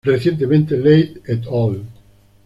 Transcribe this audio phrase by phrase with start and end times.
[0.03, 1.83] Recientemente, Leigh "et al.